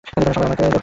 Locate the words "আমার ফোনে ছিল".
0.21-0.75